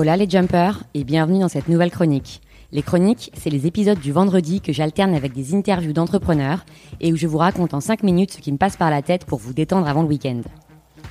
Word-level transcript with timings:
Hola 0.00 0.16
les 0.16 0.30
jumpers 0.30 0.84
et 0.94 1.04
bienvenue 1.04 1.40
dans 1.40 1.48
cette 1.48 1.68
nouvelle 1.68 1.90
chronique. 1.90 2.40
Les 2.72 2.82
chroniques, 2.82 3.30
c'est 3.34 3.50
les 3.50 3.66
épisodes 3.66 4.00
du 4.00 4.12
vendredi 4.12 4.62
que 4.62 4.72
j'alterne 4.72 5.14
avec 5.14 5.34
des 5.34 5.54
interviews 5.54 5.92
d'entrepreneurs 5.92 6.64
et 7.00 7.12
où 7.12 7.16
je 7.16 7.26
vous 7.26 7.36
raconte 7.36 7.74
en 7.74 7.80
5 7.80 8.02
minutes 8.02 8.32
ce 8.32 8.38
qui 8.38 8.50
me 8.50 8.56
passe 8.56 8.78
par 8.78 8.90
la 8.90 9.02
tête 9.02 9.26
pour 9.26 9.38
vous 9.38 9.52
détendre 9.52 9.86
avant 9.86 10.00
le 10.00 10.08
week-end. 10.08 10.40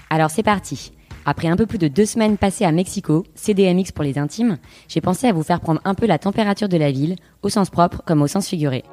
Alors 0.10 0.32
c'est 0.32 0.42
parti. 0.42 0.92
Après 1.30 1.48
un 1.48 1.55
peu 1.55 1.68
plus 1.68 1.77
de 1.77 1.88
deux 1.88 2.07
semaines 2.07 2.38
passées 2.39 2.66
à 2.66 2.71
Mexico, 2.71 3.23
CDMX 3.36 3.91
pour 3.91 4.04
les 4.04 4.18
intimes, 4.18 4.57
j'ai 4.88 5.00
pensé 5.00 5.27
à 5.27 5.32
vous 5.32 5.44
faire 5.44 5.59
prendre 5.59 5.80
un 5.86 5.94
peu 5.94 6.07
la 6.07 6.18
température 6.18 6.68
de 6.68 6.75
la 6.75 6.89
ville, 6.89 7.18
au 7.44 7.50
sens 7.50 7.70
propre 7.70 8.02
comme 8.04 8.23
au 8.23 8.27
sens 8.27 8.48
figuré. 8.48 8.84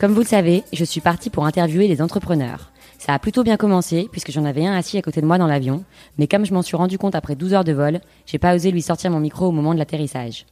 Comme 0.00 0.12
vous 0.12 0.20
le 0.22 0.26
savez, 0.26 0.64
je 0.72 0.84
suis 0.84 1.00
partie 1.00 1.30
pour 1.30 1.46
interviewer 1.46 1.86
les 1.86 2.02
entrepreneurs. 2.02 2.72
Ça 2.98 3.14
a 3.14 3.20
plutôt 3.20 3.44
bien 3.44 3.56
commencé, 3.56 4.08
puisque 4.10 4.32
j'en 4.32 4.46
avais 4.46 4.66
un 4.66 4.74
assis 4.74 4.98
à 4.98 5.02
côté 5.02 5.20
de 5.20 5.26
moi 5.26 5.38
dans 5.38 5.46
l'avion, 5.46 5.84
mais 6.18 6.26
comme 6.26 6.44
je 6.44 6.52
m'en 6.52 6.62
suis 6.62 6.76
rendu 6.76 6.98
compte 6.98 7.14
après 7.14 7.36
12 7.36 7.54
heures 7.54 7.62
de 7.62 7.72
vol, 7.72 8.00
j'ai 8.26 8.38
pas 8.38 8.56
osé 8.56 8.72
lui 8.72 8.82
sortir 8.82 9.12
mon 9.12 9.20
micro 9.20 9.46
au 9.46 9.52
moment 9.52 9.72
de 9.72 9.78
l'atterrissage. 9.78 10.46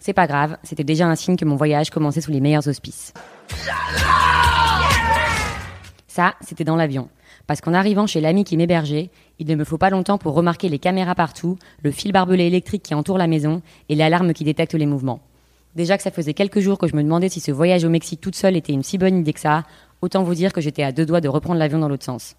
C'est 0.00 0.12
pas 0.12 0.26
grave, 0.26 0.56
c'était 0.64 0.82
déjà 0.82 1.06
un 1.06 1.14
signe 1.14 1.36
que 1.36 1.44
mon 1.44 1.54
voyage 1.54 1.90
commençait 1.90 2.20
sous 2.20 2.32
les 2.32 2.40
meilleurs 2.40 2.66
auspices. 2.66 3.12
Ça, 6.16 6.34
c'était 6.40 6.64
dans 6.64 6.76
l'avion. 6.76 7.10
Parce 7.46 7.60
qu'en 7.60 7.74
arrivant 7.74 8.06
chez 8.06 8.22
l'ami 8.22 8.44
qui 8.44 8.56
m'hébergeait, 8.56 9.10
il 9.38 9.46
ne 9.46 9.54
me 9.54 9.64
faut 9.64 9.76
pas 9.76 9.90
longtemps 9.90 10.16
pour 10.16 10.32
remarquer 10.32 10.70
les 10.70 10.78
caméras 10.78 11.14
partout, 11.14 11.58
le 11.82 11.90
fil 11.90 12.10
barbelé 12.10 12.46
électrique 12.46 12.82
qui 12.82 12.94
entoure 12.94 13.18
la 13.18 13.26
maison 13.26 13.60
et 13.90 13.94
l'alarme 13.94 14.32
qui 14.32 14.42
détecte 14.42 14.72
les 14.72 14.86
mouvements. 14.86 15.20
Déjà 15.74 15.98
que 15.98 16.02
ça 16.02 16.10
faisait 16.10 16.32
quelques 16.32 16.60
jours 16.60 16.78
que 16.78 16.86
je 16.86 16.96
me 16.96 17.02
demandais 17.02 17.28
si 17.28 17.40
ce 17.40 17.52
voyage 17.52 17.84
au 17.84 17.90
Mexique 17.90 18.22
toute 18.22 18.34
seule 18.34 18.56
était 18.56 18.72
une 18.72 18.82
si 18.82 18.96
bonne 18.96 19.18
idée 19.18 19.34
que 19.34 19.40
ça, 19.40 19.64
autant 20.00 20.22
vous 20.22 20.34
dire 20.34 20.54
que 20.54 20.62
j'étais 20.62 20.84
à 20.84 20.90
deux 20.90 21.04
doigts 21.04 21.20
de 21.20 21.28
reprendre 21.28 21.58
l'avion 21.58 21.80
dans 21.80 21.88
l'autre 21.90 22.06
sens. 22.06 22.34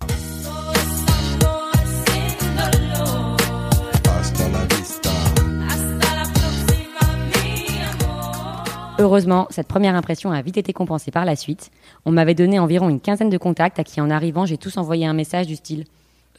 Heureusement, 9.00 9.46
cette 9.52 9.68
première 9.68 9.94
impression 9.94 10.32
a 10.32 10.42
vite 10.42 10.58
été 10.58 10.74
compensée 10.74 11.12
par 11.12 11.24
la 11.24 11.36
suite. 11.36 11.70
On 12.06 12.12
m'avait 12.12 12.34
donné 12.34 12.58
environ 12.58 12.90
une 12.90 13.00
quinzaine 13.00 13.30
de 13.30 13.38
contacts 13.38 13.78
à 13.78 13.84
qui 13.84 14.02
en 14.02 14.10
arrivant 14.10 14.48
j'ai 14.48 14.58
tous 14.58 14.78
envoyé 14.78 15.06
un 15.06 15.14
message 15.14 15.46
du 15.46 15.56
style 15.56 15.84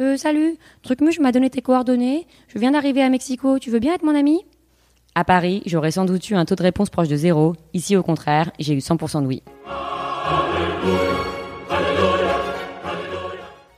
Euh 0.01 0.17
salut, 0.17 0.56
Trucmuche 0.83 1.20
m'a 1.20 1.31
donné 1.31 1.51
tes 1.51 1.62
coordonnées, 1.62 2.27
je 2.48 2.59
viens 2.59 2.73
d'arriver 2.73 3.03
à 3.03 3.11
Mexico, 3.11 3.61
tu 3.61 3.70
veux 3.70 3.79
bien 3.79 3.95
être 3.95 4.05
mon 4.05 4.14
ami? 4.14 4.41
À 5.14 5.23
Paris, 5.23 5.62
j'aurais 5.67 5.92
sans 5.92 6.05
doute 6.05 6.29
eu 6.31 6.34
un 6.34 6.45
taux 6.45 6.56
de 6.56 6.62
réponse 6.62 6.91
proche 6.91 7.09
de 7.09 7.17
zéro, 7.17 7.55
ici 7.75 7.97
au 7.97 8.03
contraire, 8.03 8.51
j'ai 8.59 8.75
eu 8.75 8.79
100% 8.79 9.23
de 9.23 9.27
oui. 9.27 9.42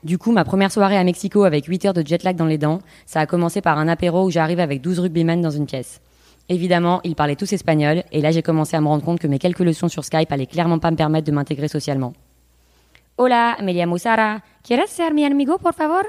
Du 0.05 0.17
coup, 0.17 0.33
ma 0.33 0.45
première 0.45 0.73
soirée 0.73 0.97
à 0.97 1.05
Mexico 1.05 1.45
avec 1.45 1.67
8 1.67 1.85
heures 1.85 1.95
de 1.95 2.07
jet 2.07 2.23
lag 2.23 2.35
dans 2.35 2.47
les 2.47 2.57
dents, 2.57 2.81
ça 3.05 3.21
a 3.21 3.27
commencé 3.27 3.61
par 3.61 3.79
un 3.79 3.89
apéro 3.89 4.25
où 4.25 4.31
j'arrive 4.31 4.61
avec 4.61 4.81
12 4.81 5.01
rugbymen 5.01 5.43
dans 5.43 5.51
une 5.51 5.67
pièce. 5.67 6.01
Évidemment, 6.51 7.01
ils 7.05 7.15
parlaient 7.15 7.37
tous 7.37 7.53
espagnol, 7.53 8.03
et 8.11 8.21
là 8.21 8.33
j'ai 8.33 8.43
commencé 8.43 8.77
à 8.77 8.81
me 8.81 8.89
rendre 8.89 9.05
compte 9.05 9.21
que 9.21 9.29
mes 9.29 9.39
quelques 9.39 9.61
leçons 9.61 9.87
sur 9.87 10.05
Skype 10.05 10.33
allaient 10.33 10.47
clairement 10.47 10.81
pas 10.81 10.91
me 10.91 10.97
permettre 10.97 11.25
de 11.29 11.31
m'intégrer 11.31 11.69
socialement. 11.69 12.13
Hola, 13.19 13.57
me 13.63 13.73
llamo. 13.73 13.97
¿Quieres 14.65 14.91
ser 14.91 15.15
mi 15.15 15.25
amigo, 15.25 15.59
por 15.59 15.75
favor? 15.75 16.03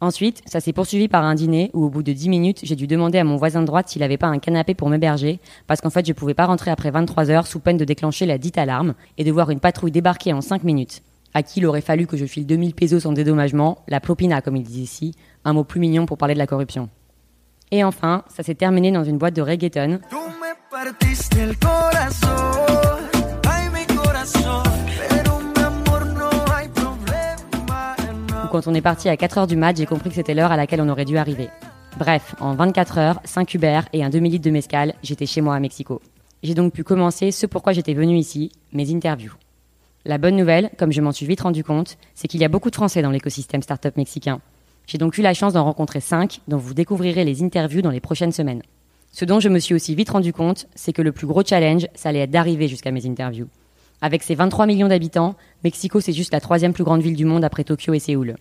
Ensuite, 0.00 0.40
ça 0.46 0.60
s'est 0.60 0.72
poursuivi 0.72 1.08
par 1.08 1.22
un 1.22 1.34
dîner 1.34 1.70
où 1.74 1.84
au 1.84 1.90
bout 1.90 2.02
de 2.02 2.14
10 2.14 2.30
minutes, 2.30 2.60
j'ai 2.62 2.76
dû 2.76 2.86
demander 2.86 3.18
à 3.18 3.24
mon 3.24 3.36
voisin 3.36 3.60
de 3.60 3.66
droite 3.66 3.90
s'il 3.90 4.02
avait 4.02 4.16
pas 4.16 4.28
un 4.28 4.38
canapé 4.38 4.72
pour 4.72 4.88
m'héberger, 4.88 5.38
parce 5.66 5.82
qu'en 5.82 5.90
fait 5.90 6.06
je 6.06 6.14
pouvais 6.14 6.32
pas 6.32 6.46
rentrer 6.46 6.70
après 6.70 6.90
23 6.90 7.30
heures 7.30 7.46
sous 7.46 7.60
peine 7.60 7.76
de 7.76 7.84
déclencher 7.84 8.24
la 8.24 8.38
dite 8.38 8.56
alarme 8.56 8.94
et 9.18 9.24
de 9.24 9.32
voir 9.32 9.50
une 9.50 9.60
patrouille 9.60 9.90
débarquer 9.90 10.32
en 10.32 10.40
5 10.40 10.64
minutes. 10.64 11.02
À 11.34 11.42
qui 11.42 11.60
il 11.60 11.66
aurait 11.66 11.82
fallu 11.82 12.06
que 12.06 12.16
je 12.16 12.24
file 12.24 12.46
2000 12.46 12.74
pesos 12.74 13.04
en 13.04 13.12
dédommagement, 13.12 13.84
la 13.86 14.00
propina 14.00 14.40
comme 14.40 14.56
ils 14.56 14.62
disent 14.62 14.78
ici, 14.78 15.14
un 15.44 15.52
mot 15.52 15.64
plus 15.64 15.80
mignon 15.80 16.06
pour 16.06 16.16
parler 16.16 16.32
de 16.32 16.38
la 16.38 16.46
corruption. 16.46 16.88
Et 17.70 17.84
enfin, 17.84 18.24
ça 18.28 18.42
s'est 18.42 18.54
terminé 18.54 18.90
dans 18.90 19.04
une 19.04 19.18
boîte 19.18 19.34
de 19.34 19.42
reggaeton. 19.42 20.00
Ou 28.44 28.48
quand 28.50 28.66
on 28.66 28.74
est 28.74 28.80
parti 28.80 29.08
à 29.08 29.16
4h 29.16 29.46
du 29.46 29.56
mat, 29.56 29.76
j'ai 29.76 29.86
compris 29.86 30.08
que 30.08 30.14
c'était 30.14 30.34
l'heure 30.34 30.52
à 30.52 30.56
laquelle 30.56 30.80
on 30.80 30.88
aurait 30.88 31.04
dû 31.04 31.18
arriver. 31.18 31.50
Bref, 31.98 32.34
en 32.40 32.54
24 32.54 32.98
heures, 32.98 33.20
5 33.24 33.52
Uber 33.54 33.80
et 33.92 34.04
un 34.04 34.10
demi-litre 34.10 34.44
de 34.44 34.50
mescal, 34.50 34.94
j'étais 35.02 35.26
chez 35.26 35.40
moi 35.40 35.54
à 35.54 35.60
Mexico. 35.60 36.00
J'ai 36.42 36.54
donc 36.54 36.72
pu 36.72 36.84
commencer 36.84 37.32
ce 37.32 37.46
pourquoi 37.46 37.72
j'étais 37.72 37.94
venu 37.94 38.16
ici, 38.16 38.52
mes 38.72 38.94
interviews. 38.94 39.34
La 40.04 40.16
bonne 40.16 40.36
nouvelle, 40.36 40.70
comme 40.78 40.92
je 40.92 41.00
m'en 41.00 41.12
suis 41.12 41.26
vite 41.26 41.40
rendu 41.40 41.64
compte, 41.64 41.98
c'est 42.14 42.28
qu'il 42.28 42.40
y 42.40 42.44
a 42.44 42.48
beaucoup 42.48 42.70
de 42.70 42.76
Français 42.76 43.02
dans 43.02 43.10
l'écosystème 43.10 43.62
startup 43.62 43.96
mexicain. 43.96 44.40
J'ai 44.88 44.96
donc 44.96 45.18
eu 45.18 45.22
la 45.22 45.34
chance 45.34 45.52
d'en 45.52 45.64
rencontrer 45.64 46.00
5, 46.00 46.40
dont 46.48 46.56
vous 46.56 46.72
découvrirez 46.72 47.22
les 47.26 47.42
interviews 47.42 47.82
dans 47.82 47.90
les 47.90 48.00
prochaines 48.00 48.32
semaines. 48.32 48.62
Ce 49.12 49.26
dont 49.26 49.38
je 49.38 49.50
me 49.50 49.58
suis 49.58 49.74
aussi 49.74 49.94
vite 49.94 50.08
rendu 50.08 50.32
compte, 50.32 50.66
c'est 50.74 50.94
que 50.94 51.02
le 51.02 51.12
plus 51.12 51.26
gros 51.26 51.44
challenge, 51.44 51.86
ça 51.94 52.08
allait 52.08 52.20
être 52.20 52.30
d'arriver 52.30 52.68
jusqu'à 52.68 52.90
mes 52.90 53.04
interviews. 53.04 53.48
Avec 54.00 54.22
ses 54.22 54.34
23 54.34 54.64
millions 54.64 54.88
d'habitants, 54.88 55.34
Mexico 55.62 56.00
c'est 56.00 56.14
juste 56.14 56.32
la 56.32 56.40
troisième 56.40 56.72
plus 56.72 56.84
grande 56.84 57.02
ville 57.02 57.16
du 57.16 57.26
monde 57.26 57.44
après 57.44 57.64
Tokyo 57.64 57.92
et 57.92 57.98
Séoul. 57.98 58.36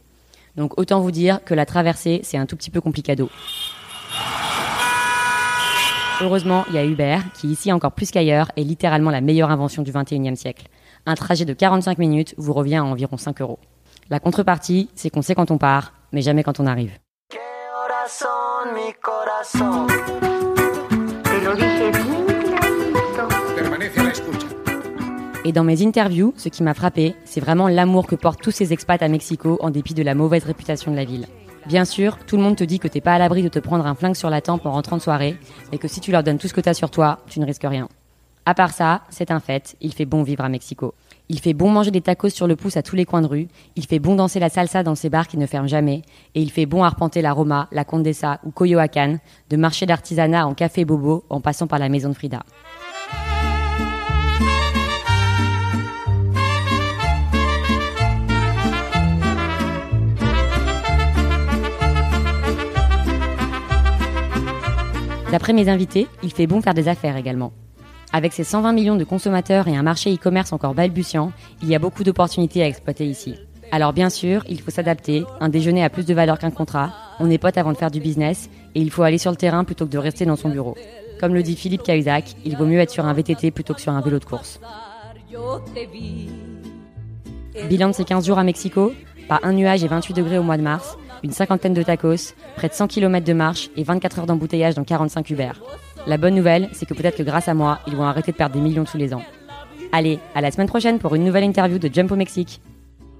Donc 0.55 0.79
autant 0.79 1.01
vous 1.01 1.11
dire 1.11 1.43
que 1.43 1.53
la 1.53 1.65
traversée, 1.65 2.21
c'est 2.23 2.37
un 2.37 2.45
tout 2.45 2.55
petit 2.55 2.71
peu 2.71 2.79
complicado. 2.79 3.29
Heureusement, 6.21 6.63
il 6.69 6.75
y 6.75 6.77
a 6.77 6.85
Uber, 6.85 7.17
qui 7.37 7.49
ici 7.49 7.73
encore 7.73 7.91
plus 7.91 8.09
qu'ailleurs 8.09 8.51
est 8.55 8.63
littéralement 8.63 9.11
la 9.11 9.19
meilleure 9.19 9.51
invention 9.51 9.83
du 9.83 9.91
21e 9.91 10.35
siècle. 10.35 10.67
Un 11.05 11.15
trajet 11.15 11.43
de 11.43 11.53
45 11.53 11.97
minutes 11.97 12.35
vous 12.37 12.53
revient 12.53 12.77
à 12.77 12.85
environ 12.85 13.17
5 13.17 13.41
euros. 13.41 13.59
La 14.09 14.21
contrepartie, 14.21 14.89
c'est 14.95 15.09
qu'on 15.09 15.21
sait 15.21 15.35
quand 15.35 15.51
on 15.51 15.57
part, 15.57 15.91
mais 16.11 16.21
jamais 16.21 16.43
quand 16.43 16.59
on 16.59 16.65
arrive. 16.65 16.91
Et 25.45 25.51
dans 25.51 25.63
mes 25.63 25.85
interviews, 25.85 26.33
ce 26.35 26.49
qui 26.49 26.63
m'a 26.63 26.73
frappé, 26.73 27.15
c'est 27.23 27.39
vraiment 27.39 27.67
l'amour 27.67 28.05
que 28.07 28.15
portent 28.15 28.41
tous 28.41 28.51
ces 28.51 28.73
expats 28.73 29.01
à 29.01 29.07
Mexico 29.07 29.57
en 29.61 29.69
dépit 29.69 29.93
de 29.93 30.03
la 30.03 30.13
mauvaise 30.13 30.43
réputation 30.43 30.91
de 30.91 30.97
la 30.97 31.05
ville. 31.05 31.27
Bien 31.67 31.85
sûr, 31.85 32.17
tout 32.25 32.37
le 32.37 32.43
monde 32.43 32.55
te 32.55 32.63
dit 32.63 32.79
que 32.79 32.87
t'es 32.87 33.01
pas 33.01 33.13
à 33.13 33.17
l'abri 33.17 33.43
de 33.43 33.49
te 33.49 33.59
prendre 33.59 33.85
un 33.85 33.95
flingue 33.95 34.15
sur 34.15 34.29
la 34.29 34.41
tempe 34.41 34.65
en 34.65 34.71
rentrant 34.71 34.97
de 34.97 35.01
soirée, 35.01 35.37
et 35.71 35.77
que 35.77 35.87
si 35.87 35.99
tu 35.99 36.11
leur 36.11 36.23
donnes 36.23 36.37
tout 36.37 36.47
ce 36.47 36.53
que 36.53 36.61
t'as 36.61 36.73
sur 36.73 36.91
toi, 36.91 37.19
tu 37.29 37.39
ne 37.39 37.45
risques 37.45 37.65
rien. 37.65 37.89
À 38.45 38.53
part 38.53 38.71
ça, 38.71 39.01
c'est 39.09 39.31
un 39.31 39.41
fait, 39.41 39.75
il 39.81 39.93
fait 39.93 40.05
bon 40.05 40.23
vivre 40.23 40.43
à 40.43 40.49
Mexico. 40.49 40.93
Il 41.29 41.41
fait 41.41 41.53
bon 41.53 41.69
manger 41.69 41.91
des 41.91 41.99
tacos 41.99 42.29
sur 42.29 42.47
le 42.47 42.55
pouce 42.55 42.77
à 42.77 42.81
tous 42.81 42.95
les 42.95 43.03
coins 43.03 43.21
de 43.21 43.27
rue, 43.27 43.47
il 43.75 43.85
fait 43.85 43.99
bon 43.99 44.15
danser 44.15 44.39
la 44.39 44.47
salsa 44.47 44.81
dans 44.81 44.95
ces 44.95 45.09
bars 45.09 45.27
qui 45.27 45.37
ne 45.37 45.45
ferment 45.45 45.67
jamais, 45.67 46.03
et 46.35 46.41
il 46.41 46.49
fait 46.51 46.65
bon 46.65 46.83
arpenter 46.83 47.21
la 47.21 47.33
Roma, 47.33 47.67
la 47.73 47.83
Condesa 47.83 48.39
ou 48.45 48.51
Coyoacán, 48.51 49.19
de 49.49 49.57
marché 49.57 49.85
d'artisanat 49.85 50.47
en 50.47 50.53
café 50.53 50.85
bobo 50.85 51.25
en 51.29 51.41
passant 51.41 51.67
par 51.67 51.79
la 51.79 51.89
maison 51.89 52.07
de 52.07 52.13
Frida. 52.13 52.43
D'après 65.29 65.51
mes 65.51 65.67
invités, 65.67 66.07
il 66.23 66.31
fait 66.31 66.47
bon 66.47 66.61
faire 66.61 66.73
des 66.73 66.87
affaires 66.87 67.17
également. 67.17 67.51
Avec 68.13 68.33
ses 68.33 68.43
120 68.43 68.71
millions 68.71 68.95
de 68.95 69.03
consommateurs 69.03 69.67
et 69.67 69.75
un 69.75 69.83
marché 69.83 70.13
e-commerce 70.13 70.53
encore 70.53 70.73
balbutiant, 70.73 71.31
il 71.61 71.67
y 71.67 71.75
a 71.75 71.79
beaucoup 71.79 72.03
d'opportunités 72.03 72.63
à 72.63 72.67
exploiter 72.67 73.05
ici. 73.05 73.35
Alors 73.71 73.91
bien 73.91 74.09
sûr, 74.09 74.45
il 74.47 74.61
faut 74.61 74.71
s'adapter, 74.71 75.25
un 75.41 75.49
déjeuner 75.49 75.83
a 75.83 75.89
plus 75.89 76.05
de 76.05 76.13
valeur 76.13 76.39
qu'un 76.39 76.51
contrat, 76.51 76.93
on 77.19 77.29
est 77.29 77.37
potes 77.37 77.57
avant 77.57 77.73
de 77.73 77.77
faire 77.77 77.91
du 77.91 77.99
business, 77.99 78.49
et 78.75 78.81
il 78.81 78.91
faut 78.91 79.03
aller 79.03 79.17
sur 79.17 79.31
le 79.31 79.37
terrain 79.37 79.65
plutôt 79.65 79.85
que 79.85 79.91
de 79.91 79.97
rester 79.97 80.25
dans 80.25 80.37
son 80.37 80.49
bureau. 80.49 80.75
Comme 81.19 81.33
le 81.33 81.43
dit 81.43 81.57
Philippe 81.57 81.83
Cahuzac, 81.83 82.35
il 82.45 82.55
vaut 82.55 82.65
mieux 82.65 82.79
être 82.79 82.91
sur 82.91 83.05
un 83.05 83.13
VTT 83.13 83.51
plutôt 83.51 83.73
que 83.73 83.81
sur 83.81 83.91
un 83.91 84.01
vélo 84.01 84.19
de 84.19 84.25
course. 84.25 84.61
Bilan 87.69 87.89
de 87.89 87.93
ces 87.93 88.05
15 88.05 88.25
jours 88.25 88.39
à 88.39 88.43
Mexico, 88.45 88.93
pas 89.27 89.41
un 89.43 89.51
nuage 89.51 89.83
et 89.83 89.87
28 89.87 90.13
degrés 90.13 90.37
au 90.37 90.43
mois 90.43 90.57
de 90.57 90.61
mars, 90.61 90.97
une 91.23 91.31
cinquantaine 91.31 91.73
de 91.73 91.83
tacos, 91.83 92.33
près 92.55 92.69
de 92.69 92.73
100 92.73 92.87
km 92.87 93.25
de 93.25 93.33
marche 93.33 93.69
et 93.75 93.83
24 93.83 94.19
heures 94.19 94.25
d'embouteillage 94.25 94.75
dans 94.75 94.83
45 94.83 95.29
Uber. 95.29 95.51
La 96.05 96.17
bonne 96.17 96.35
nouvelle, 96.35 96.69
c'est 96.73 96.85
que 96.85 96.93
peut-être 96.93 97.17
que 97.17 97.23
grâce 97.23 97.47
à 97.47 97.53
moi, 97.53 97.79
ils 97.87 97.95
vont 97.95 98.05
arrêter 98.05 98.31
de 98.31 98.37
perdre 98.37 98.55
des 98.55 98.61
millions 98.61 98.85
tous 98.85 98.97
les 98.97 99.13
ans. 99.13 99.23
Allez, 99.91 100.19
à 100.35 100.41
la 100.41 100.51
semaine 100.51 100.67
prochaine 100.67 100.99
pour 100.99 101.15
une 101.15 101.23
nouvelle 101.23 101.43
interview 101.43 101.79
de 101.79 101.89
Jump 101.93 102.11
au 102.11 102.15
Mexique. 102.15 102.61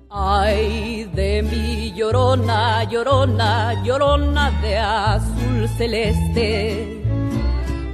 Ay 0.10 1.06
de 1.14 1.42
mi 1.42 1.92
llorona, 1.98 2.86
llorona, 2.86 3.74
llorona 3.84 4.52
de 4.62 4.76
azul 4.76 5.68
celeste. 5.78 6.88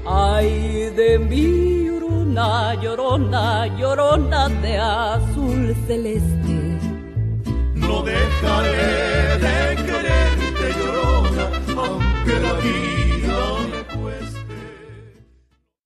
Ay 0.05 0.91
de 0.95 1.17
mi 1.17 1.88
llorona, 1.88 2.75
llorona, 2.75 3.67
llorona 3.79 4.50
de 4.61 4.77
azul 4.77 5.75
celeste. 5.88 6.63
No 7.75 8.03
dejaré 8.03 9.12
de 12.63 13.02